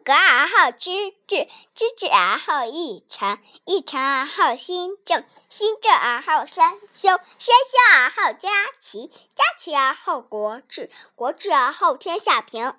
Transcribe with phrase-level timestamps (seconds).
[0.00, 0.90] 格而后知
[1.26, 7.08] 至知至而后意诚意诚而后心正心正而后身修
[7.38, 8.48] 身修而后家
[8.78, 12.74] 齐家齐而后国治国治而后天下平。